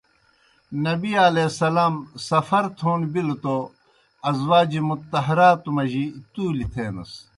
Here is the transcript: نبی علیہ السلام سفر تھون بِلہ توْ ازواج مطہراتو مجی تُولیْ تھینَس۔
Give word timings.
نبی 0.85 1.11
علیہ 1.27 1.47
السلام 1.51 1.93
سفر 2.29 2.63
تھون 2.77 2.99
بِلہ 3.11 3.35
توْ 3.43 3.57
ازواج 4.29 4.71
مطہراتو 4.87 5.69
مجی 5.75 6.05
تُولیْ 6.33 6.65
تھینَس۔ 6.73 7.11